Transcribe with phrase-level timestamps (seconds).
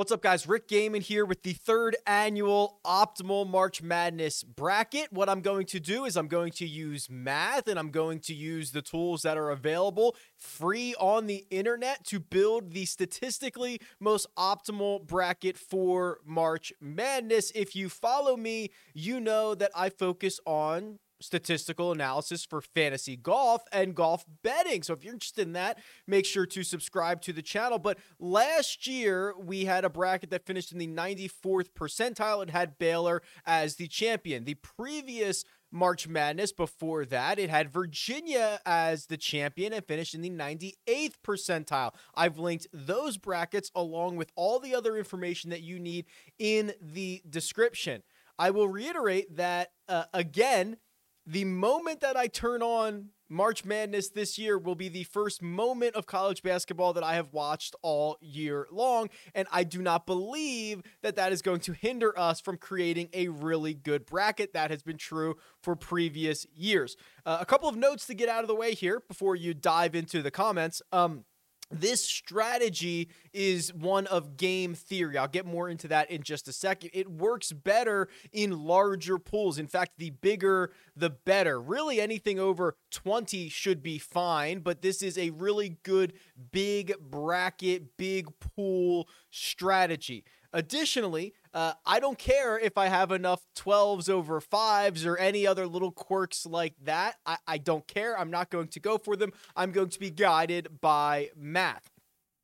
[0.00, 0.48] What's up, guys?
[0.48, 5.12] Rick Gehman here with the third annual Optimal March Madness bracket.
[5.12, 8.34] What I'm going to do is I'm going to use math and I'm going to
[8.34, 14.26] use the tools that are available free on the internet to build the statistically most
[14.38, 17.52] optimal bracket for March Madness.
[17.54, 23.62] If you follow me, you know that I focus on statistical analysis for fantasy golf
[23.72, 24.82] and golf betting.
[24.82, 27.78] So if you're interested in that, make sure to subscribe to the channel.
[27.78, 32.42] But last year, we had a bracket that finished in the 94th percentile.
[32.42, 34.44] It had Baylor as the champion.
[34.44, 40.20] The previous March Madness before that, it had Virginia as the champion and finished in
[40.20, 41.94] the 98th percentile.
[42.14, 46.06] I've linked those brackets along with all the other information that you need
[46.38, 48.02] in the description.
[48.38, 50.78] I will reiterate that, uh, again,
[51.26, 55.94] the moment that I turn on March Madness this year will be the first moment
[55.94, 59.08] of college basketball that I have watched all year long.
[59.36, 63.28] And I do not believe that that is going to hinder us from creating a
[63.28, 64.52] really good bracket.
[64.52, 66.96] That has been true for previous years.
[67.24, 69.94] Uh, a couple of notes to get out of the way here before you dive
[69.94, 70.82] into the comments.
[70.90, 71.24] Um,
[71.70, 75.16] this strategy is one of game theory.
[75.16, 76.90] I'll get more into that in just a second.
[76.92, 79.58] It works better in larger pools.
[79.58, 81.60] In fact, the bigger, the better.
[81.60, 86.14] Really, anything over 20 should be fine, but this is a really good
[86.50, 90.24] big bracket, big pool strategy.
[90.52, 95.66] Additionally, uh, I don't care if I have enough 12s over 5s or any other
[95.66, 97.16] little quirks like that.
[97.26, 98.18] I, I don't care.
[98.18, 99.32] I'm not going to go for them.
[99.56, 101.90] I'm going to be guided by math.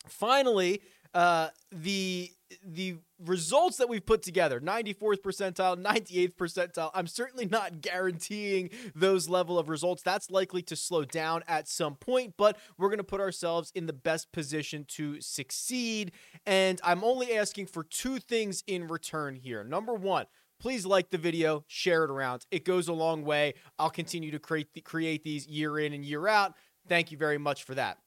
[0.08, 0.82] Finally,
[1.14, 2.30] uh, the
[2.64, 9.28] the results that we've put together 94th percentile 98th percentile i'm certainly not guaranteeing those
[9.28, 13.04] level of results that's likely to slow down at some point but we're going to
[13.04, 16.12] put ourselves in the best position to succeed
[16.46, 20.26] and i'm only asking for two things in return here number one
[20.58, 22.46] please like the video, share it around.
[22.50, 23.54] It goes a long way.
[23.78, 26.54] I'll continue to create create these year in and year out.
[26.88, 27.98] Thank you very much for that.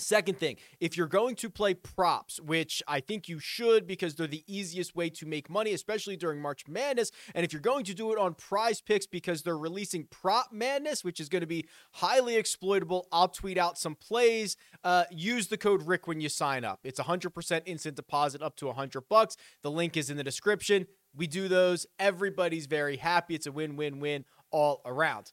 [0.00, 4.28] Second thing, if you're going to play props, which I think you should because they're
[4.28, 7.94] the easiest way to make money, especially during March Madness, and if you're going to
[7.94, 12.36] do it on PrizePicks because they're releasing prop madness, which is going to be highly
[12.36, 14.56] exploitable, I'll tweet out some plays.
[14.84, 16.78] Uh, use the code Rick when you sign up.
[16.84, 19.36] It's 100% instant deposit up to 100 bucks.
[19.62, 20.86] The link is in the description.
[21.12, 21.86] We do those.
[21.98, 23.34] Everybody's very happy.
[23.34, 25.32] It's a win win win all around.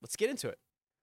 [0.00, 0.58] Let's get into it.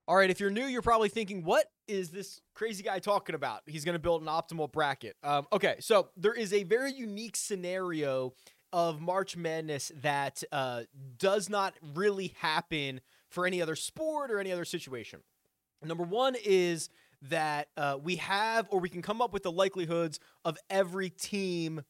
[0.10, 3.64] All right, if you're new, you're probably thinking, what is this crazy guy talking about?
[3.66, 5.18] He's going to build an optimal bracket.
[5.22, 8.34] Um, okay, so there is a very unique scenario
[8.72, 10.84] of March Madness that uh,
[11.18, 15.20] does not really happen for any other sport or any other situation.
[15.84, 16.88] Number one is
[17.24, 21.82] that uh, we have, or we can come up with the likelihoods of every team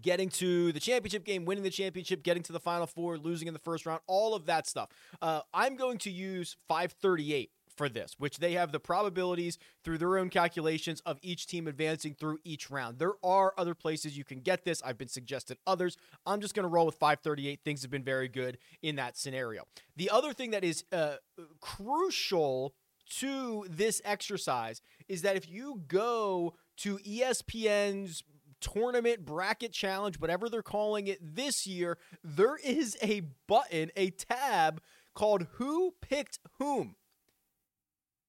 [0.00, 3.54] getting to the championship game, winning the championship, getting to the final four, losing in
[3.54, 4.88] the first round, all of that stuff.
[5.20, 10.18] Uh, I'm going to use 538 for this, which they have the probabilities through their
[10.18, 12.98] own calculations of each team advancing through each round.
[12.98, 14.82] There are other places you can get this.
[14.84, 15.96] I've been suggested others.
[16.26, 17.60] I'm just going to roll with 538.
[17.64, 19.62] Things have been very good in that scenario.
[19.96, 21.16] The other thing that is uh,
[21.60, 22.74] crucial
[23.10, 28.22] to this exercise is that if you go to ESPN's
[28.60, 34.80] tournament bracket challenge, whatever they're calling it this year, there is a button, a tab
[35.14, 36.96] called Who Picked Whom.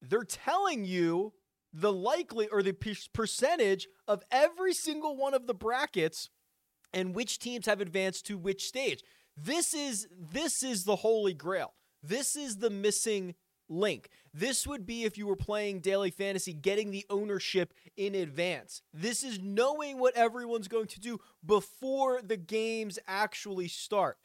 [0.01, 1.33] They're telling you
[1.73, 2.73] the likely or the
[3.13, 6.29] percentage of every single one of the brackets
[6.93, 9.03] and which teams have advanced to which stage.
[9.37, 11.73] This is this is the holy grail.
[12.01, 13.35] This is the missing
[13.69, 14.09] link.
[14.33, 18.81] This would be if you were playing daily fantasy, getting the ownership in advance.
[18.93, 24.17] This is knowing what everyone's going to do before the games actually start.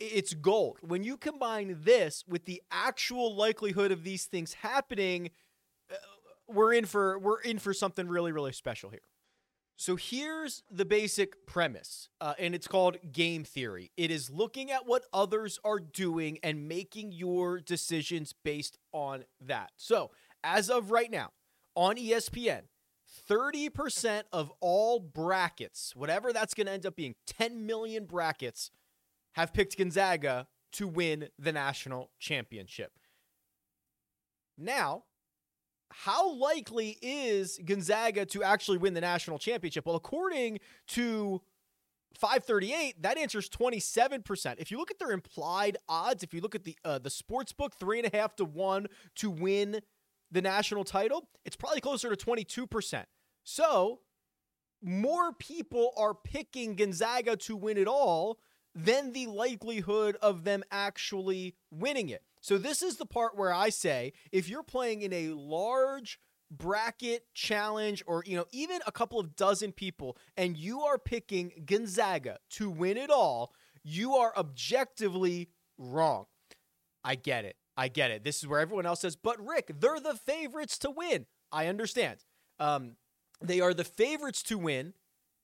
[0.00, 0.78] It's gold.
[0.80, 5.30] When you combine this with the actual likelihood of these things happening,
[5.90, 5.96] uh,
[6.46, 9.00] we're in for we're in for something really really special here.
[9.80, 13.92] So here's the basic premise, uh, and it's called game theory.
[13.96, 19.70] It is looking at what others are doing and making your decisions based on that.
[19.76, 20.10] So,
[20.42, 21.30] as of right now,
[21.76, 22.62] on ESPN,
[23.30, 28.72] 30% of all brackets, whatever that's going to end up being, 10 million brackets,
[29.34, 32.90] have picked Gonzaga to win the national championship.
[34.58, 35.04] Now,
[35.90, 39.86] how likely is Gonzaga to actually win the national championship?
[39.86, 41.42] Well, according to
[42.14, 44.56] 538, that answer is 27%.
[44.58, 47.52] If you look at their implied odds, if you look at the uh, the sports
[47.52, 48.86] book, three and a half to one
[49.16, 49.80] to win
[50.30, 53.04] the national title, it's probably closer to 22%.
[53.44, 54.00] So
[54.82, 58.38] more people are picking Gonzaga to win it all
[58.74, 62.22] than the likelihood of them actually winning it.
[62.40, 66.18] So this is the part where I say if you're playing in a large
[66.50, 71.52] bracket challenge or you know even a couple of dozen people and you are picking
[71.66, 73.52] Gonzaga to win it all,
[73.82, 76.26] you are objectively wrong.
[77.04, 77.56] I get it.
[77.76, 78.24] I get it.
[78.24, 82.24] This is where everyone else says, "But Rick, they're the favorites to win." I understand.
[82.58, 82.96] Um,
[83.40, 84.94] they are the favorites to win.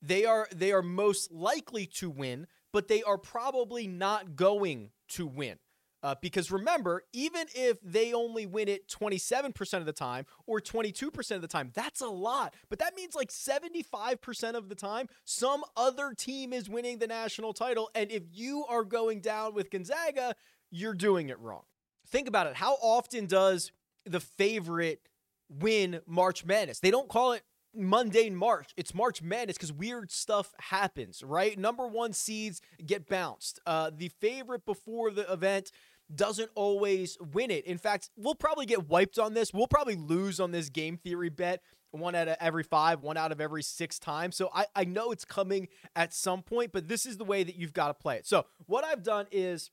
[0.02, 5.26] They are they are most likely to win, but they are probably not going to
[5.26, 5.58] win.
[6.04, 11.30] Uh, because remember, even if they only win it 27% of the time or 22%
[11.34, 12.52] of the time, that's a lot.
[12.68, 17.54] But that means like 75% of the time, some other team is winning the national
[17.54, 17.90] title.
[17.94, 20.36] And if you are going down with Gonzaga,
[20.70, 21.62] you're doing it wrong.
[22.06, 22.56] Think about it.
[22.56, 23.72] How often does
[24.04, 25.08] the favorite
[25.48, 26.80] win March Madness?
[26.80, 28.72] They don't call it mundane March.
[28.76, 31.58] It's March Madness because weird stuff happens, right?
[31.58, 33.58] Number one seeds get bounced.
[33.66, 35.72] Uh, the favorite before the event
[36.14, 37.66] doesn't always win it.
[37.66, 39.52] In fact, we'll probably get wiped on this.
[39.52, 41.62] We'll probably lose on this game theory bet
[41.98, 44.36] one out of every five, one out of every six times.
[44.36, 47.56] So I, I know it's coming at some point, but this is the way that
[47.56, 48.26] you've got to play it.
[48.26, 49.70] So what I've done is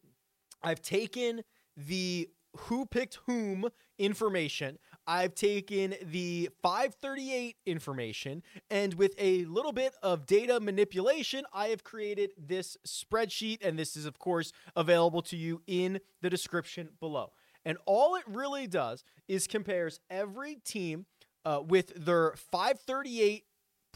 [0.63, 1.41] I've taken
[1.75, 4.77] the who picked whom information.
[5.07, 11.83] I've taken the 538 information and with a little bit of data manipulation, I have
[11.83, 13.65] created this spreadsheet.
[13.65, 17.31] And this is, of course, available to you in the description below.
[17.65, 21.05] And all it really does is compares every team
[21.45, 23.43] uh, with their 538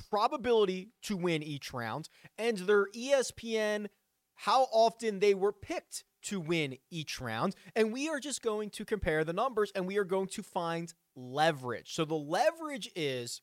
[0.10, 3.88] probability to win each round and their ESPN
[4.36, 7.56] how often they were picked to win each round.
[7.75, 10.94] And we are just going to compare the numbers and we are going to find
[11.16, 11.94] leverage.
[11.94, 13.42] So the leverage is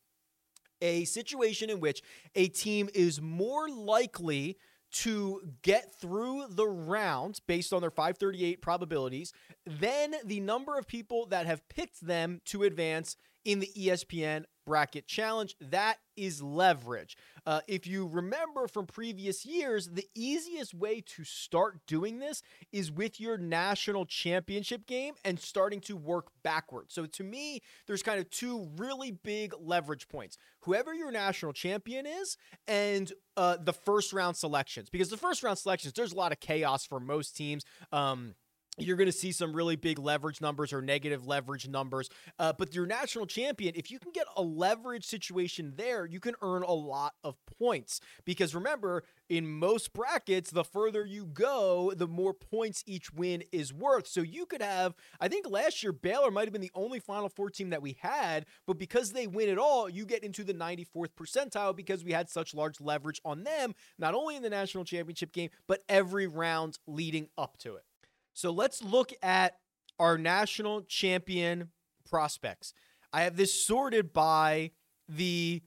[0.81, 2.03] a situation in which
[2.35, 4.59] a team is more likely
[4.93, 9.33] to get through the round based on their 538 probabilities
[9.65, 15.07] than the number of people that have picked them to advance in the ESPN bracket
[15.07, 15.57] challenge.
[15.61, 17.17] That is leverage.
[17.47, 22.43] Uh, if you remember from previous years, the easiest way to start doing this
[22.73, 26.95] is with your national championship game and starting to work backwards.
[26.95, 32.07] So to me, there's kind of two really big leverage points whoever your national champion
[32.07, 32.37] is
[32.69, 34.89] and uh, the first round selections.
[34.91, 37.65] Because the first round selections, there's a lot of chaos for most teams.
[37.91, 38.35] Um,
[38.79, 42.09] you're going to see some really big leverage numbers or negative leverage numbers.
[42.39, 46.35] Uh, but your national champion, if you can get a leverage situation there, you can
[46.41, 48.01] earn a lot of points.
[48.25, 53.75] Because remember, in most brackets, the further you go, the more points each win is
[53.75, 54.07] worth.
[54.07, 57.29] So you could have, I think last year, Baylor might have been the only Final
[57.29, 60.55] Four team that we had, but because they win it all, you get into the
[60.55, 64.85] 94th percentile because we had such large leverage on them, not only in the national
[64.85, 67.85] championship game, but every round leading up to it.
[68.33, 69.55] So let's look at
[69.99, 71.71] our national champion
[72.09, 72.73] prospects.
[73.13, 74.71] I have this sorted by
[75.09, 75.63] the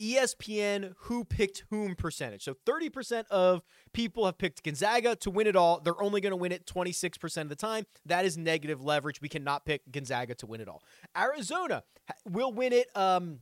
[0.00, 2.42] ESPN who picked whom percentage.
[2.42, 3.62] So 30% of
[3.92, 5.80] people have picked Gonzaga to win it all.
[5.80, 7.86] They're only going to win it 26% of the time.
[8.04, 9.20] That is negative leverage.
[9.20, 10.82] We cannot pick Gonzaga to win it all.
[11.16, 11.84] Arizona
[12.28, 13.38] will win it um,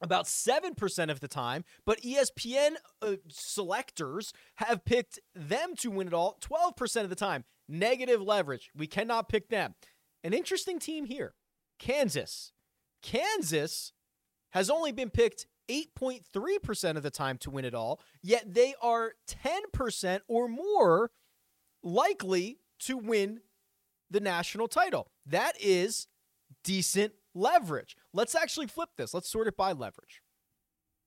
[0.00, 6.14] about 7% of the time, but ESPN uh, selectors have picked them to win it
[6.14, 7.44] all 12% of the time.
[7.68, 8.70] Negative leverage.
[8.74, 9.74] We cannot pick them.
[10.24, 11.34] An interesting team here
[11.78, 12.52] Kansas.
[13.02, 13.92] Kansas
[14.50, 19.12] has only been picked 8.3% of the time to win it all, yet they are
[19.28, 21.10] 10% or more
[21.82, 23.40] likely to win
[24.10, 25.08] the national title.
[25.24, 26.06] That is
[26.62, 27.96] decent leverage.
[28.12, 29.12] Let's actually flip this.
[29.12, 30.22] Let's sort it by leverage.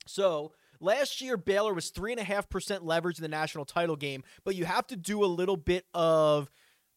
[0.08, 4.88] So last year, Baylor was 3.5% leverage in the national title game, but you have
[4.88, 6.50] to do a little bit of,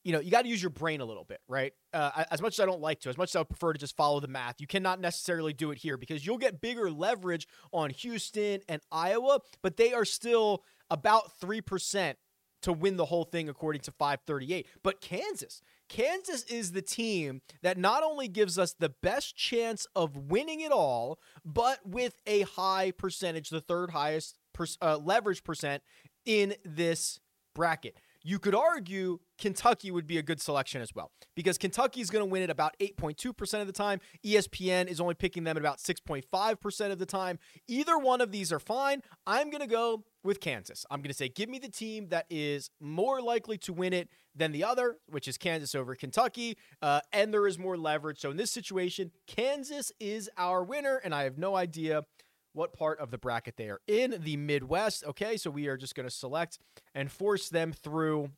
[0.05, 1.73] you know, you got to use your brain a little bit, right?
[1.93, 3.97] Uh, as much as I don't like to, as much as I prefer to just
[3.97, 7.91] follow the math, you cannot necessarily do it here because you'll get bigger leverage on
[7.91, 12.15] Houston and Iowa, but they are still about 3%
[12.63, 14.67] to win the whole thing according to 538.
[14.83, 20.17] But Kansas, Kansas is the team that not only gives us the best chance of
[20.17, 25.83] winning it all, but with a high percentage, the third highest per, uh, leverage percent
[26.25, 27.21] in this
[27.55, 27.97] bracket.
[28.23, 32.25] You could argue Kentucky would be a good selection as well because Kentucky is going
[32.25, 34.01] to win it about 8.2% of the time.
[34.25, 37.39] ESPN is only picking them at about 6.5% of the time.
[37.69, 39.03] Either one of these are fine.
[39.27, 40.87] I'm going to go with Kansas.
[40.91, 44.09] I'm going to say, give me the team that is more likely to win it
[44.35, 48.21] than the other, which is Kansas over Kentucky, uh, and there is more leverage.
[48.21, 52.05] So in this situation, Kansas is our winner, and I have no idea
[52.53, 54.17] what part of the bracket they are in.
[54.21, 55.05] The Midwest.
[55.05, 56.59] Okay, so we are just going to select
[56.95, 58.31] and force them through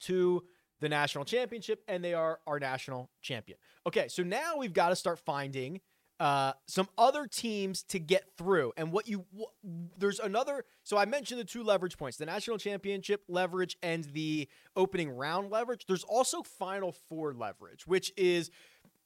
[0.00, 0.42] to
[0.80, 3.58] the national championship, and they are our national champion.
[3.86, 5.80] Okay, so now we've got to start finding
[6.20, 8.72] uh, some other teams to get through.
[8.76, 9.24] And what you
[9.98, 10.64] there's another.
[10.84, 15.50] So I mentioned the two leverage points: the national championship leverage and the opening round
[15.50, 15.86] leverage.
[15.86, 18.50] There's also Final Four leverage, which is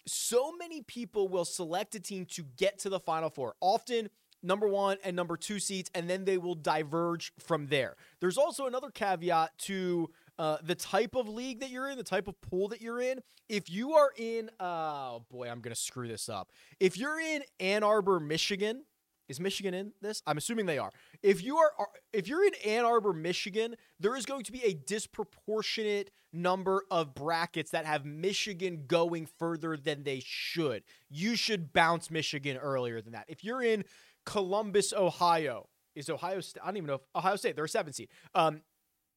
[0.06, 3.54] so many people will select a team to get to the Final Four.
[3.60, 4.10] Often
[4.42, 7.96] number one and number two seeds, and then they will diverge from there.
[8.20, 12.28] There's also another caveat to uh, the type of league that you're in, the type
[12.28, 13.20] of pool that you're in.
[13.48, 16.50] If you are in, oh boy, I'm going to screw this up.
[16.80, 18.82] If you're in Ann Arbor, Michigan,
[19.28, 20.22] is Michigan in this?
[20.26, 20.92] I'm assuming they are.
[21.22, 21.72] If you are
[22.12, 27.14] if you're in Ann Arbor, Michigan, there is going to be a disproportionate number of
[27.14, 30.84] brackets that have Michigan going further than they should.
[31.08, 33.24] You should bounce Michigan earlier than that.
[33.26, 33.84] If you're in
[34.26, 36.60] Columbus, Ohio, is Ohio State?
[36.62, 37.56] I don't even know if Ohio State.
[37.56, 38.08] They're a seven seed.
[38.34, 38.60] Um,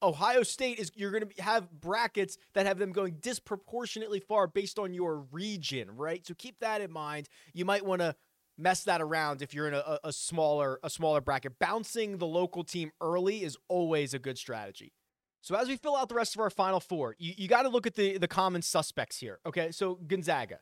[0.02, 4.80] Ohio State is you're going to have brackets that have them going disproportionately far based
[4.80, 6.26] on your region, right?
[6.26, 7.28] So keep that in mind.
[7.54, 8.16] You might want to
[8.58, 11.60] mess that around if you're in a, a, smaller a smaller bracket.
[11.60, 14.94] Bouncing the local team early is always a good strategy.
[15.42, 17.70] So as we fill out the rest of our final four, you, you got to
[17.70, 19.40] look at the the common suspects here.
[19.46, 20.60] Okay, so Gonzaga,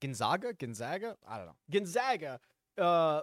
[0.00, 2.40] Gonzaga, Gonzaga, I don't know, Gonzaga.
[2.76, 3.22] Uh,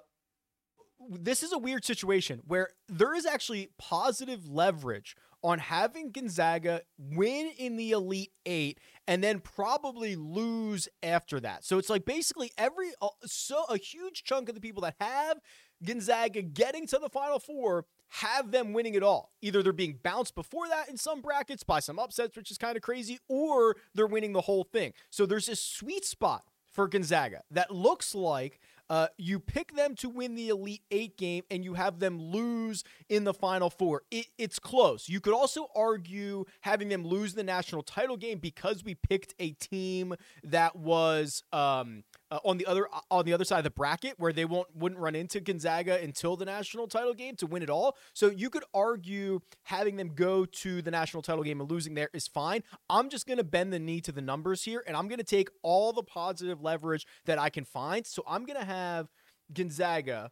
[1.09, 7.51] this is a weird situation where there is actually positive leverage on having Gonzaga win
[7.57, 11.63] in the Elite Eight and then probably lose after that.
[11.63, 15.39] So it's like basically every uh, so a huge chunk of the people that have
[15.83, 19.33] Gonzaga getting to the Final Four have them winning it all.
[19.41, 22.75] Either they're being bounced before that in some brackets by some upsets, which is kind
[22.75, 24.93] of crazy, or they're winning the whole thing.
[25.09, 30.09] So there's this sweet spot for Gonzaga that looks like uh, you pick them to
[30.09, 34.03] win the Elite Eight game and you have them lose in the Final Four.
[34.11, 35.09] It, it's close.
[35.09, 39.51] You could also argue having them lose the national title game because we picked a
[39.51, 44.15] team that was um, uh, on the other on the other side of the bracket
[44.17, 47.69] where they won't wouldn't run into Gonzaga until the national title game to win it
[47.69, 47.97] all.
[48.13, 52.09] So you could argue having them go to the national title game and losing there
[52.13, 52.63] is fine.
[52.89, 55.23] I'm just going to bend the knee to the numbers here and I'm going to
[55.23, 58.05] take all the positive leverage that I can find.
[58.05, 59.07] So I'm going to have
[59.53, 60.31] Gonzaga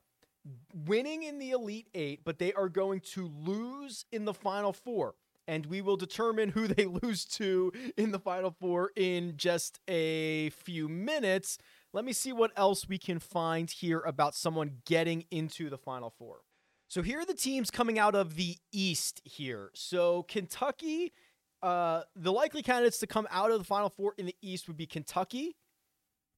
[0.74, 5.14] winning in the Elite 8, but they are going to lose in the Final 4
[5.48, 10.50] and we will determine who they lose to in the Final Four in just a
[10.52, 11.58] few minutes.
[11.94, 16.10] Let me see what else we can find here about someone getting into the Final
[16.10, 16.40] Four.
[16.88, 19.70] So here are the teams coming out of the East here.
[19.76, 21.14] So Kentucky,
[21.62, 24.78] uh, the likely candidates to come out of the Final Four in the East would
[24.78, 25.56] be Kentucky,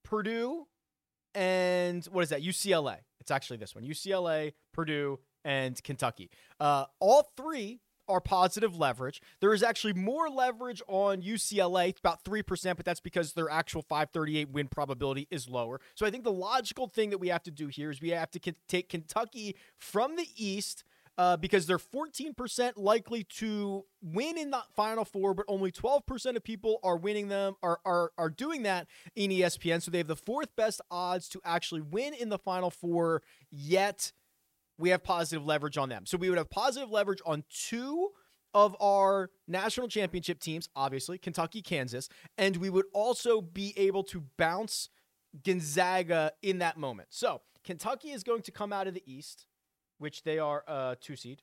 [0.04, 0.68] Purdue,
[1.34, 2.44] and what is that?
[2.44, 2.98] UCLA.
[3.22, 6.30] It's actually this one: UCLA, Purdue, and Kentucky.
[6.60, 9.22] Uh, all three are positive leverage.
[9.40, 14.50] There is actually more leverage on UCLA, about 3%, but that's because their actual 538
[14.50, 15.80] win probability is lower.
[15.96, 18.32] So I think the logical thing that we have to do here is we have
[18.32, 20.84] to take Kentucky from the East.
[21.18, 26.44] Uh, because they're 14% likely to win in the final four, but only 12% of
[26.44, 28.86] people are winning them, are, are, are doing that
[29.16, 29.82] in ESPN.
[29.82, 34.12] So they have the fourth best odds to actually win in the final four, yet
[34.78, 36.06] we have positive leverage on them.
[36.06, 38.12] So we would have positive leverage on two
[38.54, 44.24] of our national championship teams, obviously, Kentucky, Kansas, and we would also be able to
[44.38, 44.90] bounce
[45.44, 47.10] Gonzaga in that moment.
[47.12, 49.48] So Kentucky is going to come out of the East,
[49.98, 51.42] which they are a two seed.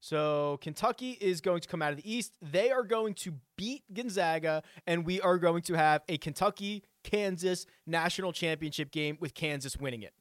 [0.00, 2.32] So Kentucky is going to come out of the East.
[2.42, 7.64] They are going to beat Gonzaga, and we are going to have a Kentucky Kansas
[7.86, 10.12] national championship game with Kansas winning it.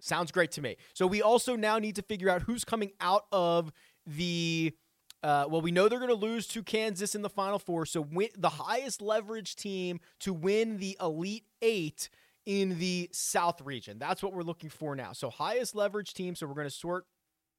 [0.00, 0.76] Sounds great to me.
[0.94, 3.72] So we also now need to figure out who's coming out of
[4.06, 4.72] the.
[5.20, 7.86] Uh, well, we know they're going to lose to Kansas in the Final Four.
[7.86, 12.08] So win, the highest leverage team to win the Elite Eight
[12.46, 13.98] in the South region.
[13.98, 15.12] That's what we're looking for now.
[15.12, 16.36] So highest leverage team.
[16.36, 17.04] So we're going to sort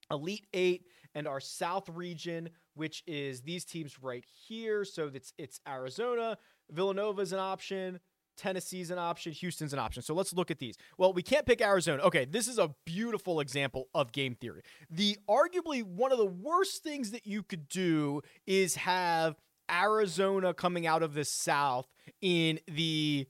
[0.09, 4.85] Elite Eight and our South region, which is these teams right here.
[4.85, 6.37] So it's it's Arizona,
[6.71, 7.99] Villanova is an option,
[8.39, 10.01] Tennessee's an option, Houston's an option.
[10.01, 10.75] So let's look at these.
[10.97, 12.01] Well, we can't pick Arizona.
[12.03, 14.61] Okay, this is a beautiful example of game theory.
[14.89, 19.35] The arguably one of the worst things that you could do is have
[19.69, 21.87] Arizona coming out of the South
[22.21, 23.27] in the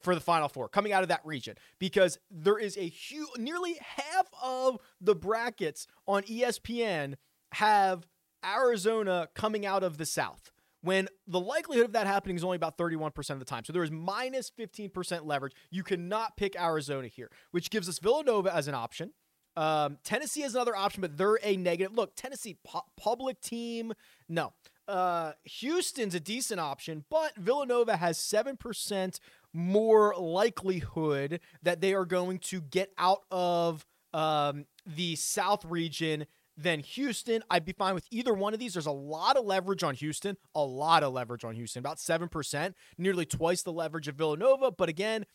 [0.00, 3.78] for the final four coming out of that region because there is a huge nearly
[3.80, 7.14] half of the brackets on ESPN
[7.52, 8.04] have
[8.44, 10.50] Arizona coming out of the South
[10.82, 13.64] when the likelihood of that happening is only about 31% of the time.
[13.64, 15.52] So there is minus 15% leverage.
[15.70, 19.12] You cannot pick Arizona here, which gives us Villanova as an option.
[19.56, 21.94] Um, Tennessee is another option, but they're a negative.
[21.94, 23.92] Look, Tennessee pu- public team,
[24.28, 24.52] no.
[24.88, 29.18] Uh, Houston's a decent option, but Villanova has 7%
[29.52, 36.80] more likelihood that they are going to get out of um, the South region than
[36.80, 37.42] Houston.
[37.50, 38.74] I'd be fine with either one of these.
[38.74, 42.74] There's a lot of leverage on Houston, a lot of leverage on Houston, about 7%,
[42.98, 44.70] nearly twice the leverage of Villanova.
[44.70, 45.26] But again,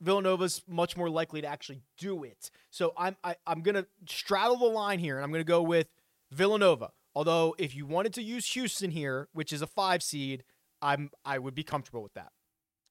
[0.00, 2.50] Villanova's much more likely to actually do it.
[2.70, 5.62] So I'm I, am i am gonna straddle the line here, and I'm gonna go
[5.62, 5.88] with
[6.30, 6.90] Villanova.
[7.14, 10.44] Although if you wanted to use Houston here, which is a five seed,
[10.82, 12.32] I'm I would be comfortable with that.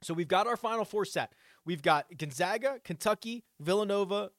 [0.02, 1.34] So we've got our final four set.
[1.66, 4.32] We've got Gonzaga, Kentucky, Villanova,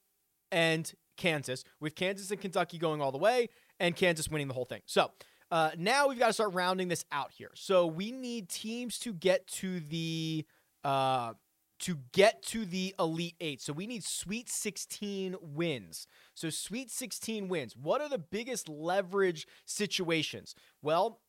[0.51, 4.65] and Kansas, with Kansas and Kentucky going all the way and Kansas winning the whole
[4.65, 4.81] thing.
[4.85, 5.11] So
[5.51, 7.51] uh, now we've got to start rounding this out here.
[7.55, 10.45] So we need teams to get to the
[10.83, 11.33] uh,
[11.79, 13.61] to get to the Elite Eight.
[13.61, 16.07] So we need Sweet 16 wins.
[16.33, 17.75] So Sweet 16 wins.
[17.75, 20.55] What are the biggest leverage situations?
[20.81, 21.19] Well,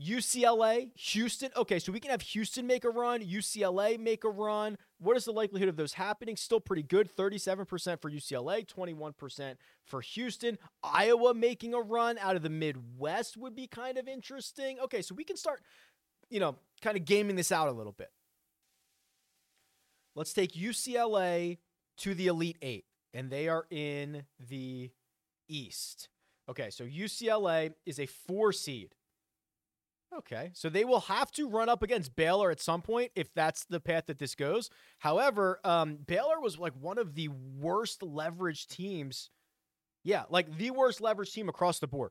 [0.00, 1.50] UCLA, Houston.
[1.56, 4.76] Okay, so we can have Houston make a run, UCLA make a run.
[4.98, 6.36] What is the likelihood of those happening?
[6.36, 10.58] Still pretty good 37% for UCLA, 21% for Houston.
[10.82, 14.80] Iowa making a run out of the Midwest would be kind of interesting.
[14.80, 15.62] Okay, so we can start,
[16.28, 18.10] you know, kind of gaming this out a little bit.
[20.16, 21.58] Let's take UCLA
[21.98, 24.90] to the Elite Eight, and they are in the
[25.48, 26.08] East.
[26.48, 28.94] Okay, so UCLA is a four seed.
[30.18, 30.50] Okay.
[30.54, 33.80] So they will have to run up against Baylor at some point if that's the
[33.80, 34.70] path that this goes.
[34.98, 39.30] However, um, Baylor was like one of the worst leverage teams.
[40.04, 42.10] Yeah, like the worst leverage team across the board.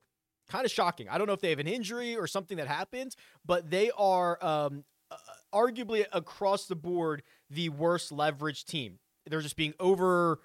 [0.49, 1.07] Kind of shocking.
[1.07, 4.43] I don't know if they have an injury or something that happened, but they are
[4.43, 5.15] um, uh,
[5.53, 8.99] arguably across the board the worst leverage team.
[9.25, 10.39] They're just being over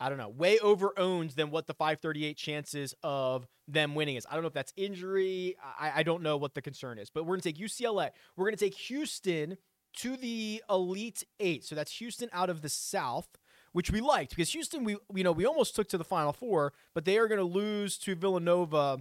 [0.00, 4.26] I don't know, way over owned than what the 538 chances of them winning is.
[4.28, 5.56] I don't know if that's injury.
[5.78, 8.10] I, I don't know what the concern is, but we're going to take UCLA.
[8.34, 9.58] We're going to take Houston
[9.98, 11.64] to the Elite Eight.
[11.64, 13.28] So that's Houston out of the South,
[13.72, 16.72] which we liked because Houston, we you know we almost took to the Final Four,
[16.94, 19.00] but they are going to lose to Villanova.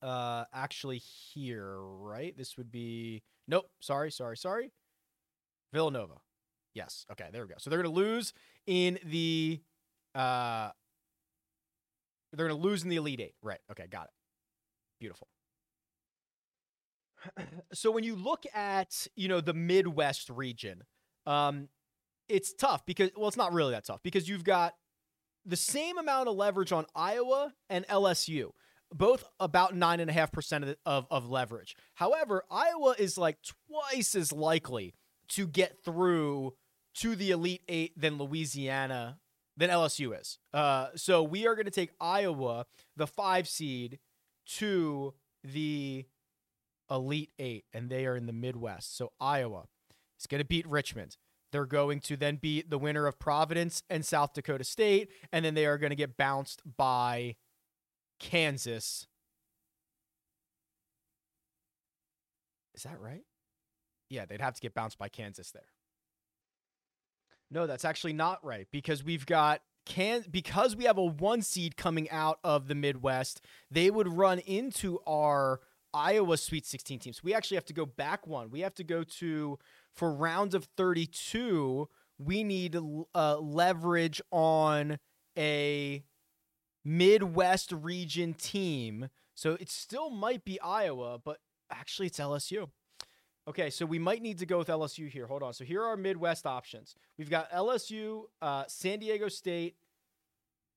[0.00, 2.36] Uh, actually, here, right?
[2.36, 3.68] This would be nope.
[3.80, 4.70] Sorry, sorry, sorry.
[5.72, 6.14] Villanova.
[6.72, 7.04] Yes.
[7.10, 7.26] Okay.
[7.32, 7.56] There we go.
[7.58, 8.32] So they're going to lose
[8.66, 9.60] in the
[10.18, 10.70] uh,
[12.32, 13.34] they're going to lose in the Elite Eight.
[13.42, 13.60] Right.
[13.70, 13.86] Okay.
[13.88, 14.10] Got it.
[15.00, 15.28] Beautiful.
[17.72, 20.82] so when you look at, you know, the Midwest region,
[21.26, 21.68] um,
[22.28, 24.74] it's tough because, well, it's not really that tough because you've got
[25.46, 28.50] the same amount of leverage on Iowa and LSU,
[28.92, 31.74] both about nine and a half percent of, of leverage.
[31.94, 33.38] However, Iowa is like
[33.70, 34.94] twice as likely
[35.28, 36.54] to get through
[36.96, 39.18] to the Elite Eight than Louisiana
[39.58, 40.38] than LSU is.
[40.54, 42.64] Uh, so we are going to take Iowa,
[42.96, 43.98] the five seed,
[44.46, 46.06] to the
[46.90, 48.96] Elite Eight, and they are in the Midwest.
[48.96, 49.64] So Iowa
[50.18, 51.16] is going to beat Richmond.
[51.50, 55.54] They're going to then beat the winner of Providence and South Dakota State, and then
[55.54, 57.36] they are going to get bounced by
[58.20, 59.06] Kansas.
[62.74, 63.24] Is that right?
[64.08, 65.72] Yeah, they'd have to get bounced by Kansas there.
[67.50, 71.76] No, that's actually not right because we've got can because we have a one seed
[71.76, 75.60] coming out of the Midwest, they would run into our
[75.94, 77.24] Iowa Sweet 16 teams.
[77.24, 78.50] We actually have to go back one.
[78.50, 79.58] We have to go to
[79.94, 81.88] for rounds of 32.
[82.18, 82.76] We need
[83.14, 84.98] uh, leverage on
[85.36, 86.04] a
[86.84, 89.08] Midwest region team.
[89.34, 91.38] So it still might be Iowa, but
[91.70, 92.68] actually it's LSU.
[93.48, 95.26] Okay, so we might need to go with LSU here.
[95.26, 95.54] Hold on.
[95.54, 96.94] So here are our Midwest options.
[97.16, 99.76] We've got LSU, uh, San Diego State,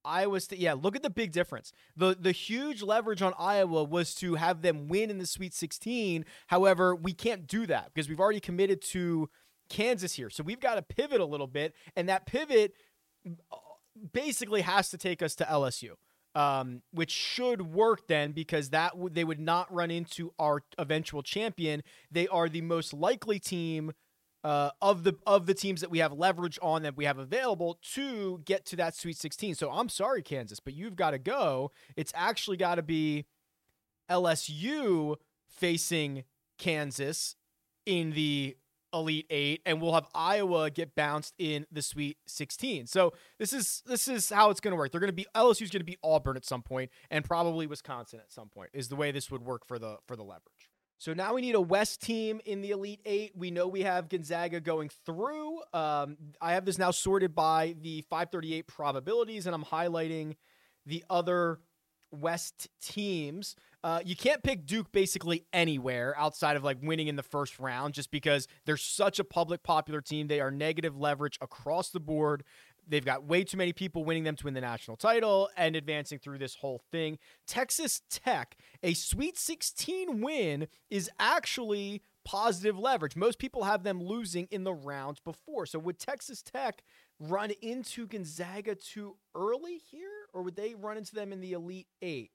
[0.06, 0.60] Iowa State.
[0.60, 1.74] Yeah, look at the big difference.
[1.98, 6.24] The the huge leverage on Iowa was to have them win in the Sweet 16.
[6.48, 9.30] However, we can't do that because we've already committed to
[9.68, 10.30] Kansas here.
[10.30, 12.74] So we've got to pivot a little bit, and that pivot
[13.26, 13.58] uh,
[14.14, 15.96] basically has to take us to LSU
[16.36, 21.24] um, which should work then because that w- they would not run into our eventual
[21.24, 21.84] champion.
[22.10, 23.92] They are the most likely team
[24.44, 27.80] uh, of the of the teams that we have leverage on that we have available
[27.94, 29.56] to get to that Sweet 16.
[29.56, 31.72] So I'm sorry, Kansas, but you've got to go.
[31.96, 33.26] It's actually got to be
[34.10, 35.18] LSU
[35.48, 36.24] facing
[36.58, 37.36] Kansas
[37.86, 38.56] in the
[38.94, 42.88] Elite Eight, and we'll have Iowa get bounced in the Sweet 16.
[42.88, 44.92] So this is this is how it's going to work.
[44.92, 48.20] They're going to be LSU's going to be Auburn at some point, and probably Wisconsin
[48.20, 48.70] at some point.
[48.74, 50.70] Is the way this would work for the for the leverage.
[51.02, 53.32] So now we need a West team in the Elite Eight.
[53.36, 55.60] We know we have Gonzaga going through.
[55.74, 60.36] Um, I have this now sorted by the 538 probabilities, and I'm highlighting
[60.86, 61.60] the other
[62.12, 63.56] West teams.
[63.84, 67.94] Uh, you can't pick Duke basically anywhere outside of like winning in the first round
[67.96, 70.28] just because they're such a public popular team.
[70.28, 72.44] They are negative leverage across the board.
[72.88, 76.20] They've got way too many people winning them to win the national title and advancing
[76.20, 77.18] through this whole thing.
[77.48, 83.16] Texas Tech, a Sweet 16 win is actually positive leverage.
[83.16, 85.66] Most people have them losing in the rounds before.
[85.66, 86.84] So would Texas Tech
[87.20, 91.88] run into Gonzaga too early here, or would they run into them in the Elite
[92.02, 92.32] Eight?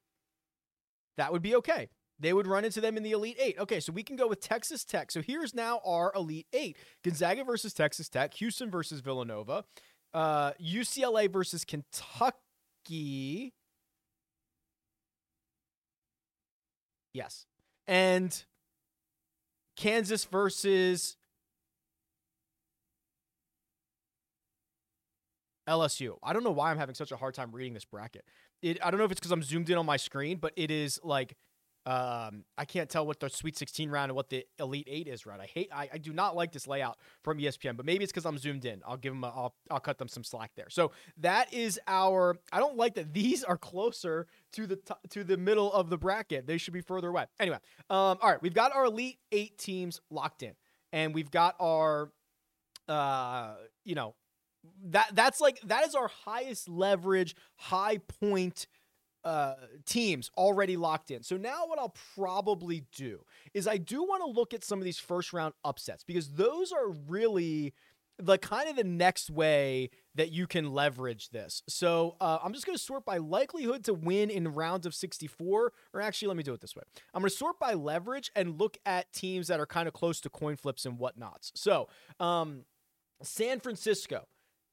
[1.17, 1.89] That would be okay.
[2.19, 3.59] They would run into them in the Elite Eight.
[3.59, 5.11] Okay, so we can go with Texas Tech.
[5.11, 9.65] So here's now our Elite Eight Gonzaga versus Texas Tech, Houston versus Villanova,
[10.15, 13.53] uh, UCLA versus Kentucky.
[17.13, 17.47] Yes.
[17.87, 18.45] And
[19.77, 21.17] Kansas versus
[25.69, 26.17] LSU.
[26.23, 28.25] I don't know why I'm having such a hard time reading this bracket.
[28.63, 30.71] It I don't know if it's because I'm zoomed in on my screen, but it
[30.71, 31.37] is like
[31.87, 35.25] um, I can't tell what the Sweet 16 round and what the Elite Eight is.
[35.25, 35.41] round.
[35.41, 35.69] I hate.
[35.73, 38.65] I, I do not like this layout from ESPN, but maybe it's because I'm zoomed
[38.65, 38.83] in.
[38.85, 39.23] I'll give them.
[39.23, 40.67] A, I'll I'll cut them some slack there.
[40.69, 42.41] So that is our.
[42.53, 46.49] I don't like that these are closer to the to the middle of the bracket.
[46.49, 47.27] They should be further away.
[47.39, 50.55] Anyway, um, all right, we've got our Elite Eight teams locked in,
[50.93, 52.11] and we've got our,
[52.89, 54.17] uh, you know,
[54.87, 58.67] that that's like that is our highest leverage, high point
[59.25, 61.23] uh, teams already locked in.
[61.23, 63.21] So now what I'll probably do
[63.55, 66.71] is I do want to look at some of these first round upsets because those
[66.71, 67.75] are really
[68.19, 71.63] the kind of the next way that you can leverage this.
[71.69, 75.73] So uh, I'm just going to sort by likelihood to win in rounds of 64.
[75.93, 76.83] Or actually, let me do it this way.
[77.13, 80.21] I'm going to sort by leverage and look at teams that are kind of close
[80.21, 81.53] to coin flips and whatnots.
[81.55, 81.89] So
[82.21, 82.65] um,
[83.23, 84.27] San Francisco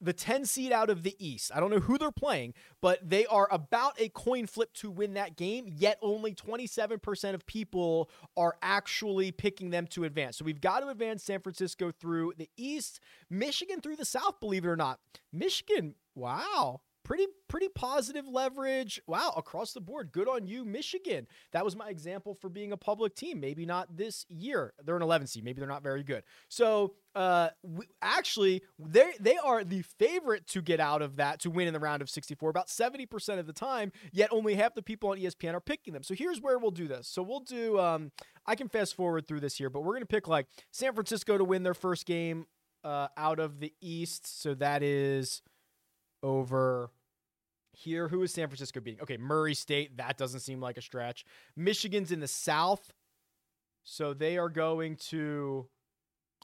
[0.04, 1.52] the 10 seed out of the East.
[1.54, 5.14] I don't know who they're playing, but they are about a coin flip to win
[5.14, 10.38] that game, yet only 27% of people are actually picking them to advance.
[10.38, 14.66] So we've got to advance San Francisco through the East, Michigan through the South, believe
[14.66, 15.00] it or not.
[15.32, 19.02] Michigan, wow pretty pretty positive leverage.
[19.08, 20.12] Wow, across the board.
[20.12, 21.28] Good on you, Michigan.
[21.52, 23.40] That was my example for being a public team.
[23.40, 24.74] Maybe not this year.
[24.84, 25.44] They're an 11 seed.
[25.44, 26.24] Maybe they're not very good.
[26.50, 31.50] So, uh, we, actually, they they are the favorite to get out of that to
[31.50, 33.92] win in the round of 64 about 70% of the time.
[34.12, 36.04] Yet only half the people on ESPN are picking them.
[36.04, 37.08] So here's where we'll do this.
[37.08, 37.80] So we'll do.
[37.80, 38.12] Um,
[38.46, 41.44] I can fast forward through this here, but we're gonna pick like San Francisco to
[41.44, 42.46] win their first game
[42.84, 44.42] uh, out of the East.
[44.42, 45.42] So that is
[46.24, 46.90] over
[47.74, 48.08] here.
[48.08, 49.02] Who is San Francisco beating?
[49.02, 49.98] Okay, Murray State.
[49.98, 51.26] That doesn't seem like a stretch.
[51.56, 52.94] Michigan's in the South.
[53.84, 55.68] So they are going to.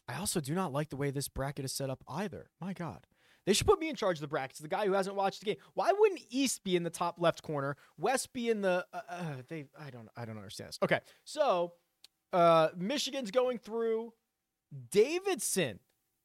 [0.08, 2.50] I also do not like the way this bracket is set up either.
[2.60, 3.06] My God.
[3.46, 4.60] They should put me in charge of the brackets.
[4.60, 5.56] The guy who hasn't watched the game.
[5.74, 7.78] Why wouldn't East be in the top left corner?
[7.98, 8.86] West be in the.
[8.94, 9.66] Uh, uh, they.
[9.80, 10.10] I don't.
[10.16, 10.80] I don't understand this.
[10.84, 11.74] Okay, so
[12.34, 14.14] uh, Michigan's going through.
[14.92, 15.80] Davidson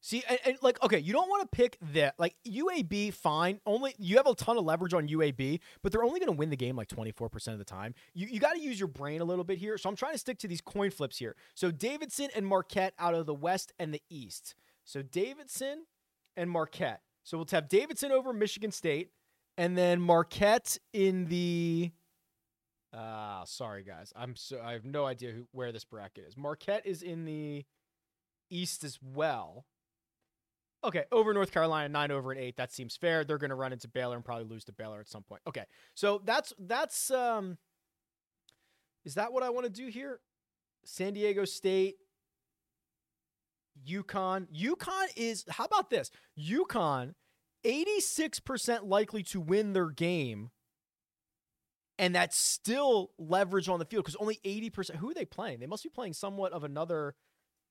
[0.04, 2.14] See, and, and, like, okay, you don't want to pick that.
[2.18, 3.58] Like UAB, fine.
[3.64, 6.50] Only you have a ton of leverage on UAB, but they're only going to win
[6.50, 7.94] the game like 24% of the time.
[8.12, 9.78] You you got to use your brain a little bit here.
[9.78, 11.36] So I'm trying to stick to these coin flips here.
[11.54, 14.54] So Davidson and Marquette out of the West and the East.
[14.84, 15.86] So Davidson
[16.36, 17.00] and Marquette.
[17.22, 19.08] So we'll have Davidson over Michigan State,
[19.56, 21.92] and then Marquette in the.
[22.92, 26.36] Ah, uh, sorry guys, I'm so I have no idea who, where this bracket is.
[26.36, 27.64] Marquette is in the
[28.50, 29.64] East as well.
[30.84, 32.58] Okay, over North Carolina, nine over an eight.
[32.58, 33.24] That seems fair.
[33.24, 35.40] They're going to run into Baylor and probably lose to Baylor at some point.
[35.46, 37.56] Okay, so that's that's um,
[39.04, 40.20] is that what I want to do here?
[40.84, 41.94] San Diego State,
[43.88, 44.46] UConn.
[44.54, 46.10] UConn is how about this?
[46.38, 47.14] UConn,
[47.64, 50.50] eighty six percent likely to win their game,
[51.98, 54.98] and that's still leverage on the field because only eighty percent.
[54.98, 55.60] Who are they playing?
[55.60, 57.14] They must be playing somewhat of another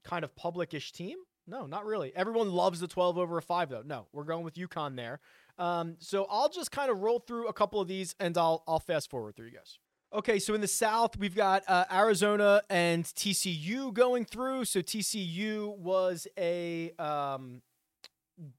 [0.03, 1.19] kind of publicish team.
[1.45, 2.13] No, not really.
[2.15, 3.83] Everyone loves the 12 over a 5, though.
[3.85, 5.19] No, we're going with UConn there.
[5.57, 8.79] Um, so I'll just kind of roll through a couple of these and I'll, I'll
[8.79, 9.77] fast forward through you guys.
[10.13, 14.65] Okay, so in the South, we've got uh, Arizona and TCU going through.
[14.65, 17.61] So TCU was a um,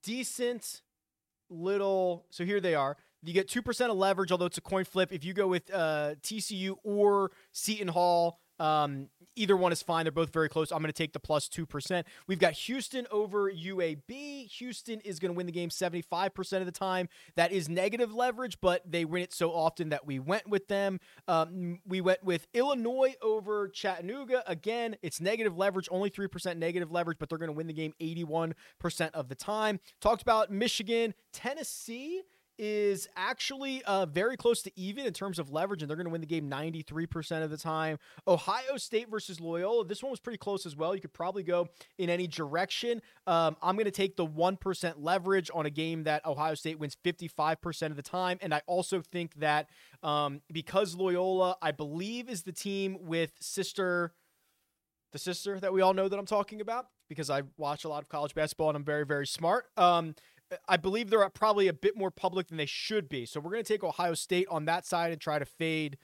[0.02, 0.82] decent
[1.48, 2.26] little.
[2.30, 2.96] So here they are.
[3.22, 5.12] You get 2% of leverage, although it's a coin flip.
[5.12, 10.04] If you go with uh, TCU or Seton Hall, um, either one is fine.
[10.04, 10.70] They're both very close.
[10.70, 12.04] I'm going to take the plus 2%.
[12.26, 14.48] We've got Houston over UAB.
[14.52, 17.08] Houston is going to win the game 75% of the time.
[17.36, 21.00] That is negative leverage, but they win it so often that we went with them.
[21.28, 24.42] Um, we went with Illinois over Chattanooga.
[24.46, 27.94] Again, it's negative leverage, only 3% negative leverage, but they're going to win the game
[28.00, 28.54] 81%
[29.12, 29.80] of the time.
[30.00, 32.22] Talked about Michigan, Tennessee
[32.58, 36.12] is actually uh, very close to even in terms of leverage, and they're going to
[36.12, 37.98] win the game 93% of the time.
[38.26, 39.84] Ohio State versus Loyola.
[39.84, 40.94] This one was pretty close as well.
[40.94, 43.02] You could probably go in any direction.
[43.26, 46.96] Um, I'm going to take the 1% leverage on a game that Ohio State wins
[47.04, 48.38] 55% of the time.
[48.40, 49.68] And I also think that
[50.02, 54.12] um, because Loyola, I believe, is the team with sister.
[55.12, 58.02] The sister that we all know that I'm talking about because I watch a lot
[58.02, 59.66] of college basketball and I'm very, very smart.
[59.76, 60.14] Um,
[60.68, 63.26] I believe they're probably a bit more public than they should be.
[63.26, 65.98] So we're going to take Ohio State on that side and try to fade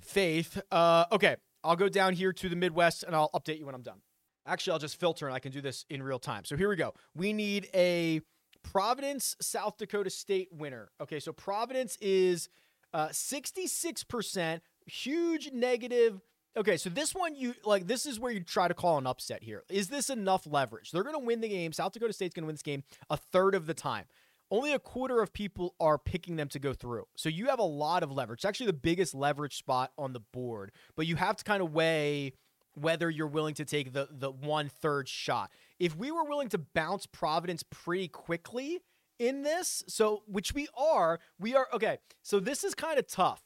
[0.00, 0.60] Faith.
[0.70, 3.82] Uh, okay, I'll go down here to the Midwest and I'll update you when I'm
[3.82, 4.00] done.
[4.46, 6.44] Actually, I'll just filter and I can do this in real time.
[6.44, 6.94] So here we go.
[7.14, 8.20] We need a
[8.62, 10.90] Providence, South Dakota State winner.
[11.00, 12.48] Okay, so Providence is
[12.94, 16.20] uh, 66%, huge negative
[16.58, 19.44] Okay, so this one you like this is where you try to call an upset
[19.44, 19.62] here.
[19.68, 20.90] Is this enough leverage?
[20.90, 21.72] They're going to win the game.
[21.72, 24.06] South Dakota State's going to win this game a third of the time.
[24.50, 27.04] Only a quarter of people are picking them to go through.
[27.16, 28.38] So you have a lot of leverage.
[28.38, 31.72] It's actually the biggest leverage spot on the board, but you have to kind of
[31.72, 32.32] weigh
[32.74, 35.52] whether you're willing to take the the one third shot.
[35.78, 38.80] If we were willing to bounce Providence pretty quickly
[39.20, 41.98] in this, so which we are, we are okay.
[42.24, 43.42] So this is kind of tough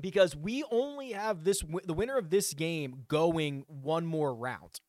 [0.00, 4.80] because we only have this the winner of this game going one more round.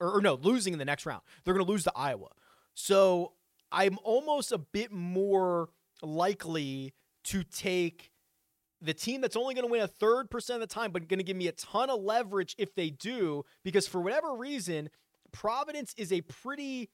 [0.00, 1.22] Or, or no losing in the next round.
[1.44, 2.28] They're going to lose to iowa.
[2.74, 3.32] So
[3.72, 5.70] i'm almost a bit more
[6.02, 8.10] likely to take
[8.80, 11.18] the team that's only going to win a third percent of the time but going
[11.18, 14.90] to give me a ton of leverage if they do because for whatever reason
[15.32, 16.90] providence is a pretty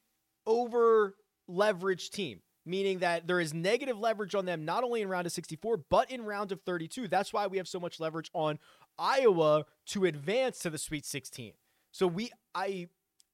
[0.46, 1.14] over
[1.50, 5.32] leveraged team meaning that there is negative leverage on them not only in round of
[5.32, 8.58] 64 but in round of 32 that's why we have so much leverage on
[8.98, 11.54] iowa to advance to the sweet 16
[11.90, 12.86] so we i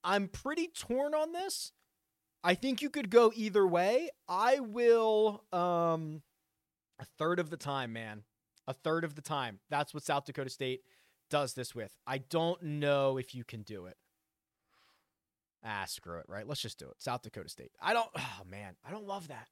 [0.03, 1.71] i'm pretty torn on this.
[2.43, 4.11] I think you could go either way.
[4.29, 6.21] I will um
[6.99, 8.23] a third of the time man
[8.67, 9.59] a third of the time.
[9.69, 10.81] That's what south dakota state
[11.29, 11.97] does this with.
[12.05, 13.97] I don't know if you can do it
[15.65, 16.47] ah, screw it, right?
[16.47, 16.95] Let's just do it.
[16.99, 17.71] South Dakota State.
[17.81, 19.47] I don't, oh man, I don't love that.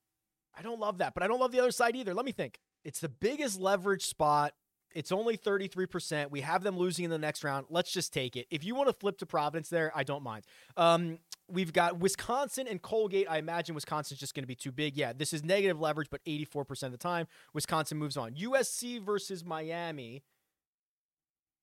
[0.57, 2.13] I don't love that, but I don't love the other side either.
[2.13, 2.59] Let me think.
[2.83, 4.53] It's the biggest leverage spot.
[4.93, 6.29] It's only 33%.
[6.29, 7.65] We have them losing in the next round.
[7.69, 8.45] Let's just take it.
[8.51, 10.45] If you want to flip to Providence there, I don't mind.
[10.77, 13.25] Um, we've got Wisconsin and Colgate.
[13.27, 14.95] I imagine Wisconsin's just going to be too big.
[14.95, 18.33] Yeah, this is negative leverage, but 84% of the time, Wisconsin moves on.
[18.33, 20.23] USC versus Miami.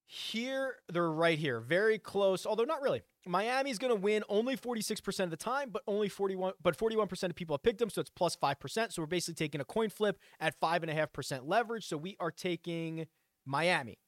[0.07, 3.03] Here, they're right here, very close, although not really.
[3.27, 7.35] Miami's going to win only 46% of the time, but only 41, but 41% of
[7.35, 8.93] people have picked them, so it's plus 5%.
[8.93, 11.87] So we're basically taking a coin flip at 5.5% leverage.
[11.87, 13.07] So we are taking
[13.45, 13.99] Miami.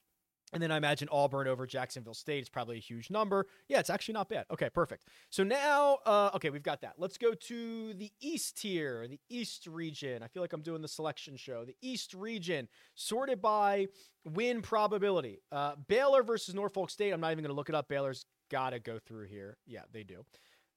[0.53, 3.47] And then I imagine Auburn over Jacksonville State is probably a huge number.
[3.69, 4.45] Yeah, it's actually not bad.
[4.51, 5.07] Okay, perfect.
[5.31, 6.95] So now, uh, okay, we've got that.
[6.99, 10.23] Let's go to the East here, the East region.
[10.23, 11.65] I feel like I'm doing the selection show.
[11.65, 13.87] The East region, sorted by
[14.27, 15.41] win probability.
[15.51, 17.13] Uh, Baylor versus Norfolk State.
[17.13, 17.89] I'm not even going to look it up.
[17.89, 19.57] Baylor's got to go through here.
[19.67, 20.25] Yeah, they do.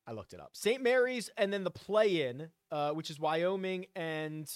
[0.08, 0.52] I looked it up.
[0.54, 0.82] St.
[0.82, 4.52] Mary's, and then the play in, uh, which is Wyoming and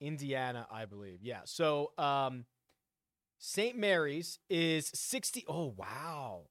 [0.00, 1.20] Indiana, I believe.
[1.22, 1.40] Yeah.
[1.44, 2.46] So, um,
[3.38, 3.76] St.
[3.76, 5.44] Mary's is 60.
[5.48, 6.46] Oh, wow.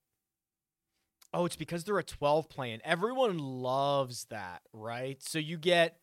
[1.34, 2.80] Oh, it's because they're a 12 playing.
[2.84, 5.22] Everyone loves that, right?
[5.22, 6.00] So you get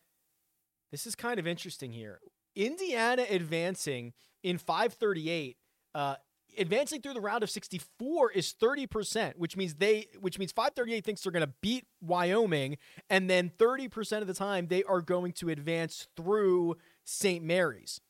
[0.91, 2.19] this is kind of interesting here.
[2.55, 5.57] Indiana advancing in 538,
[5.93, 6.15] uh,
[6.57, 11.21] advancing through the round of 64 is 30%, which means they which means 538 thinks
[11.21, 12.77] they're going to beat Wyoming
[13.09, 17.43] and then 30% of the time they are going to advance through St.
[17.43, 18.01] Mary's.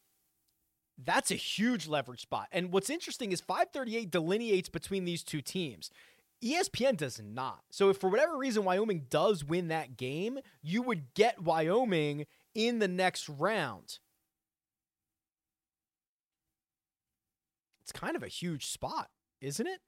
[1.04, 2.48] That's a huge leverage spot.
[2.52, 5.92] And what's interesting is 538 delineates between these two teams.
[6.44, 7.62] ESPN does not.
[7.72, 12.80] So if for whatever reason Wyoming does win that game, you would get Wyoming in
[12.80, 14.00] the next round.
[17.88, 19.10] It's kind of a huge spot,
[19.42, 19.80] isn't it?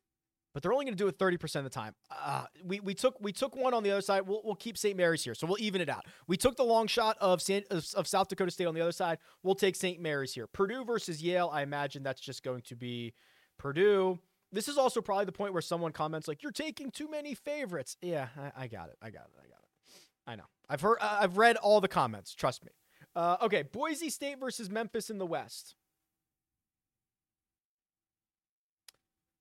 [0.54, 1.94] but they're only going to do it 30% of the time.
[2.10, 4.24] Uh, we, we took we took one on the other side.
[4.28, 4.98] We'll, we'll keep St.
[4.98, 6.06] Mary's here, so we'll even it out.
[6.28, 8.92] We took the long shot of, San, of, of South Dakota State on the other
[8.92, 9.20] side.
[9.44, 10.02] We'll take St.
[10.02, 10.48] Mary's here.
[10.48, 11.50] Purdue versus Yale.
[11.54, 13.14] I imagine that's just going to be
[13.58, 14.20] Purdue.
[14.52, 17.96] This is also probably the point where someone comments like, "You're taking too many favorites."
[18.02, 18.98] Yeah, I, I got it.
[19.02, 19.40] I got it.
[19.40, 20.02] I got it.
[20.26, 20.46] I know.
[20.68, 20.98] I've heard.
[21.00, 22.34] I've read all the comments.
[22.34, 22.72] Trust me.
[23.16, 25.76] Uh, okay, Boise State versus Memphis in the West.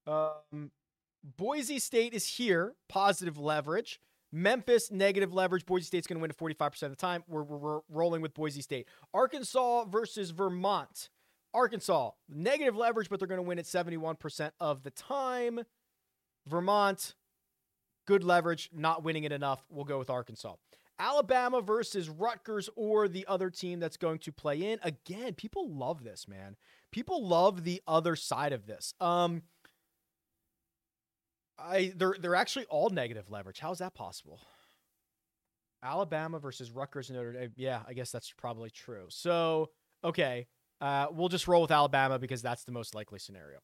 [0.09, 0.71] Um,
[1.37, 4.01] Boise State is here, positive leverage.
[4.31, 5.65] Memphis, negative leverage.
[5.65, 7.25] Boise State's going to win it 45% of the time.
[7.29, 8.87] We're, we're, we're, rolling with Boise State.
[9.15, 11.09] Arkansas versus Vermont.
[11.55, 15.61] Arkansas, negative leverage, but they're going to win at 71% of the time.
[16.47, 17.15] Vermont,
[18.07, 19.65] good leverage, not winning it enough.
[19.71, 20.55] We'll go with Arkansas.
[20.99, 24.79] Alabama versus Rutgers or the other team that's going to play in.
[24.83, 26.57] Again, people love this, man.
[26.91, 28.95] People love the other side of this.
[29.01, 29.43] Um,
[31.59, 33.59] I they're they're actually all negative leverage.
[33.59, 34.41] How is that possible?
[35.83, 37.53] Alabama versus Rutgers Notre Dame.
[37.57, 39.07] Yeah, I guess that's probably true.
[39.09, 39.71] So
[40.05, 40.47] okay,
[40.81, 43.59] uh, we'll just roll with Alabama because that's the most likely scenario.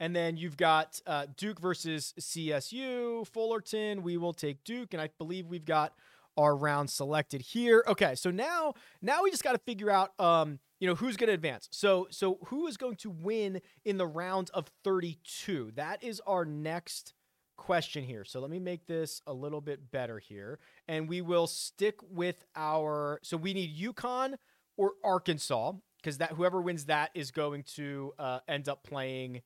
[0.00, 4.02] And then you've got uh, Duke versus CSU, Fullerton.
[4.02, 5.92] We will take Duke, and I believe we've got
[6.36, 7.84] our round selected here.
[7.86, 11.28] Okay, so now now we just got to figure out um, you know who's going
[11.28, 11.68] to advance.
[11.72, 15.72] So so who is going to win in the round of 32?
[15.74, 17.14] That is our next
[17.56, 18.24] question here.
[18.24, 22.44] So let me make this a little bit better here, and we will stick with
[22.56, 23.20] our.
[23.22, 24.34] So we need UConn
[24.76, 29.42] or Arkansas because that whoever wins that is going to uh, end up playing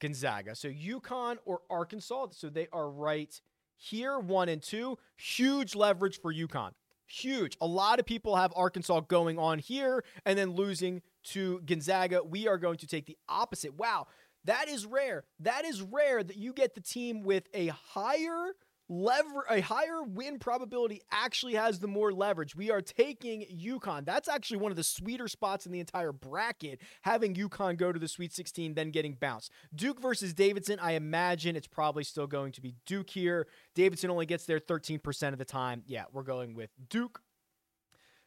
[0.00, 0.54] Gonzaga.
[0.54, 2.28] So UConn or Arkansas.
[2.32, 3.38] So they are right
[3.76, 4.98] here, one and two.
[5.16, 6.72] Huge leverage for UConn.
[7.08, 7.56] Huge.
[7.60, 12.22] A lot of people have Arkansas going on here and then losing to Gonzaga.
[12.22, 13.74] We are going to take the opposite.
[13.74, 14.06] Wow.
[14.44, 15.24] That is rare.
[15.40, 18.52] That is rare that you get the team with a higher
[18.88, 22.56] lever a higher win probability actually has the more leverage.
[22.56, 24.04] We are taking UConn.
[24.04, 27.98] That's actually one of the sweeter spots in the entire bracket, having UConn go to
[27.98, 29.52] the Sweet 16, then getting bounced.
[29.74, 33.46] Duke versus Davidson, I imagine it's probably still going to be Duke here.
[33.74, 35.82] Davidson only gets there 13% of the time.
[35.86, 37.20] Yeah, we're going with Duke.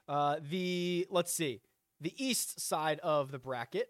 [0.07, 1.61] Uh, the let's see,
[1.99, 3.89] the east side of the bracket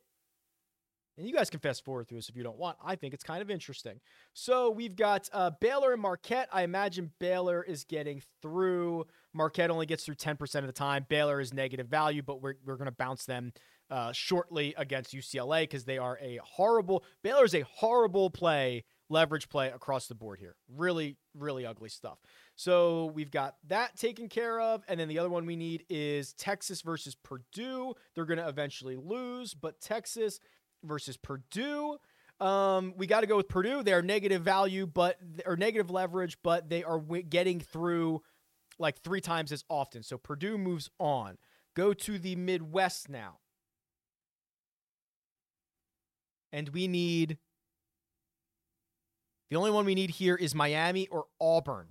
[1.17, 2.78] and you guys can fast forward through this if you don't want.
[2.84, 4.00] I think it's kind of interesting.
[4.34, 6.50] So we've got uh, Baylor and Marquette.
[6.52, 9.06] I imagine Baylor is getting through.
[9.34, 11.06] Marquette only gets through 10% of the time.
[11.10, 13.52] Baylor is negative value, but we're, we're going to bounce them
[13.89, 19.50] uh, shortly against UCLA because they are a horrible, Baylor is a horrible play, leverage
[19.50, 20.56] play across the board here.
[20.74, 22.19] Really, really ugly stuff.
[22.56, 24.84] So we've got that taken care of.
[24.88, 27.93] And then the other one we need is Texas versus Purdue.
[28.15, 30.39] They're going to eventually lose, but Texas
[30.84, 31.98] versus Purdue.
[32.39, 33.84] Um, we got to go with Purdue.
[33.84, 38.22] They are negative value, but or negative leverage, but they are w- getting through
[38.80, 40.02] like three times as often.
[40.02, 41.38] So Purdue moves on.
[41.76, 43.38] Go to the Midwest now,
[46.52, 47.38] and we need
[49.52, 51.88] the only one we need here is Miami or Auburn.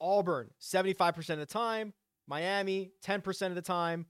[0.00, 1.92] Auburn, 75% of the time.
[2.26, 4.06] Miami, 10% of the time.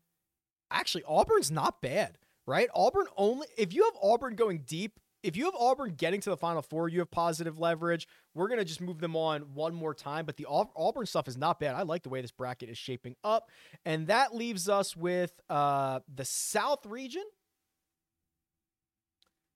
[0.71, 2.19] Actually, Auburn's not bad
[2.51, 2.69] right?
[2.75, 6.37] Auburn only if you have Auburn going deep, if you have Auburn getting to the
[6.37, 8.09] Final Four, you have positive leverage.
[8.35, 11.61] We're gonna just move them on one more time, but the Auburn stuff is not
[11.61, 11.77] bad.
[11.77, 13.51] I like the way this bracket is shaping up,
[13.85, 17.25] and that leaves us with uh, the South region.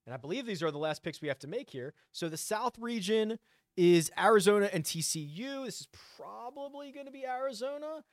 [0.05, 1.93] And I believe these are the last picks we have to make here.
[2.11, 3.39] So the South region
[3.75, 5.65] is Arizona and TCU.
[5.65, 8.03] This is probably going to be Arizona.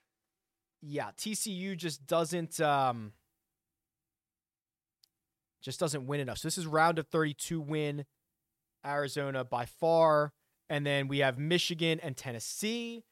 [0.80, 2.60] Yeah, TCU just doesn't.
[2.60, 3.12] Um,
[5.62, 6.38] just doesn't win enough.
[6.38, 8.04] So this is round of 32 win
[8.84, 10.32] Arizona by far.
[10.68, 13.04] And then we have Michigan and Tennessee.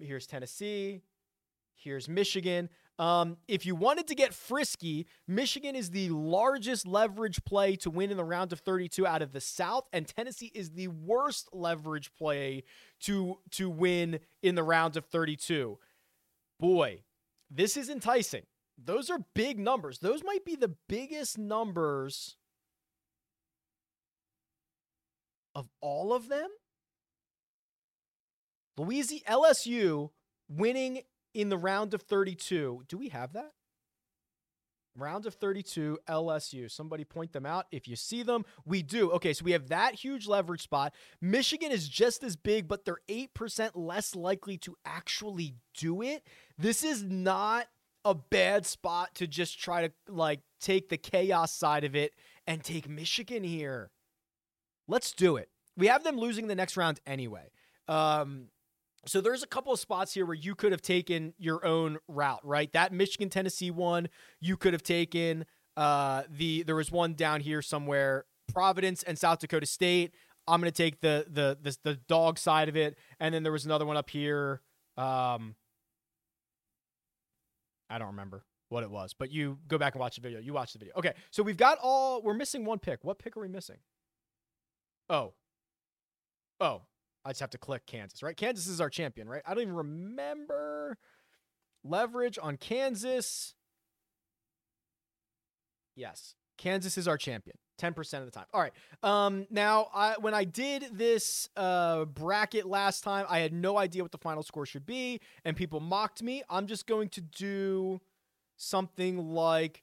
[0.00, 1.02] Here's Tennessee.
[1.74, 2.70] Here's Michigan.
[2.98, 8.10] Um, if you wanted to get frisky, Michigan is the largest leverage play to win
[8.10, 12.12] in the round of 32 out of the South, and Tennessee is the worst leverage
[12.16, 12.62] play
[13.00, 15.76] to to win in the round of 32.
[16.60, 17.02] Boy,
[17.50, 18.44] this is enticing.
[18.82, 19.98] Those are big numbers.
[19.98, 22.36] Those might be the biggest numbers
[25.54, 26.48] of all of them.
[28.76, 30.10] Louisiana LSU
[30.48, 32.82] winning in the round of 32.
[32.88, 33.52] Do we have that?
[34.96, 36.70] Round of 32, LSU.
[36.70, 38.44] Somebody point them out if you see them.
[38.64, 39.10] We do.
[39.12, 40.94] Okay, so we have that huge leverage spot.
[41.20, 46.24] Michigan is just as big, but they're 8% less likely to actually do it.
[46.56, 47.66] This is not
[48.04, 52.12] a bad spot to just try to like take the chaos side of it
[52.46, 53.90] and take Michigan here.
[54.86, 55.48] Let's do it.
[55.76, 57.50] We have them losing the next round anyway.
[57.88, 58.48] Um,
[59.06, 62.40] so there's a couple of spots here where you could have taken your own route,
[62.42, 62.72] right?
[62.72, 64.08] That Michigan Tennessee one,
[64.40, 65.44] you could have taken.
[65.76, 70.14] Uh, the there was one down here somewhere, Providence and South Dakota State.
[70.46, 73.64] I'm gonna take the the the, the dog side of it, and then there was
[73.64, 74.60] another one up here.
[74.96, 75.56] Um,
[77.94, 80.40] I don't remember what it was, but you go back and watch the video.
[80.40, 80.94] You watch the video.
[80.96, 82.22] Okay, so we've got all.
[82.22, 83.04] We're missing one pick.
[83.04, 83.76] What pick are we missing?
[85.08, 85.34] Oh.
[86.60, 86.82] Oh.
[87.24, 88.36] I just have to click Kansas, right?
[88.36, 89.42] Kansas is our champion, right?
[89.46, 90.98] I don't even remember
[91.84, 93.54] leverage on Kansas.
[95.94, 96.34] Yes.
[96.58, 97.56] Kansas is our champion.
[97.78, 98.46] 10% of the time.
[98.52, 98.72] All right.
[99.02, 104.02] Um now I when I did this uh bracket last time, I had no idea
[104.02, 106.42] what the final score should be and people mocked me.
[106.48, 108.00] I'm just going to do
[108.56, 109.82] something like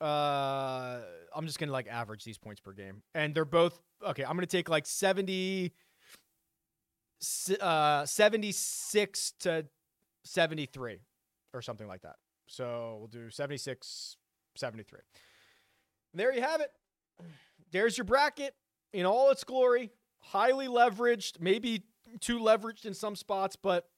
[0.00, 1.00] uh
[1.34, 3.02] I'm just going to like average these points per game.
[3.14, 5.72] And they're both okay, I'm going to take like 70
[7.60, 9.66] uh 76 to
[10.24, 11.00] 73
[11.54, 12.16] or something like that.
[12.46, 14.16] So we'll do 76
[14.56, 15.00] 73.
[16.14, 16.70] There you have it.
[17.72, 18.54] There's your bracket
[18.92, 19.90] in all its glory.
[20.18, 21.84] Highly leveraged, maybe
[22.20, 23.88] too leveraged in some spots, but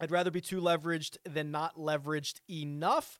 [0.00, 3.18] I'd rather be too leveraged than not leveraged enough.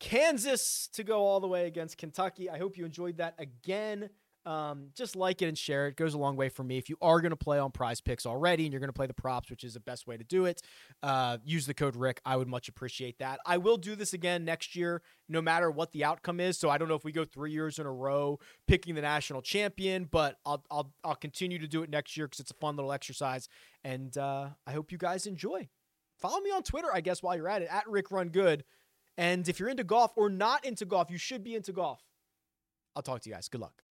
[0.00, 2.50] Kansas to go all the way against Kentucky.
[2.50, 4.10] I hope you enjoyed that again.
[4.44, 5.90] Um, just like it and share it.
[5.90, 5.96] it.
[5.96, 6.78] Goes a long way for me.
[6.78, 9.14] If you are going to play on PrizePicks already and you're going to play the
[9.14, 10.62] props, which is the best way to do it,
[11.02, 12.20] uh, use the code Rick.
[12.24, 13.38] I would much appreciate that.
[13.46, 16.58] I will do this again next year, no matter what the outcome is.
[16.58, 19.42] So I don't know if we go three years in a row picking the national
[19.42, 22.76] champion, but I'll I'll I'll continue to do it next year because it's a fun
[22.76, 23.48] little exercise,
[23.84, 25.68] and uh, I hope you guys enjoy.
[26.18, 28.64] Follow me on Twitter, I guess, while you're at it, at Rick Run Good.
[29.18, 32.00] And if you're into golf or not into golf, you should be into golf.
[32.94, 33.48] I'll talk to you guys.
[33.48, 33.81] Good luck.